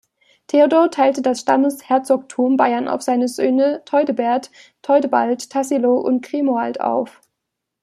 [0.47, 4.49] Theodo teilte das Stammesherzogtum Baiern auf seine Söhne Theudebert,
[4.81, 7.21] Theudebald, Tassilo und Grimoald auf.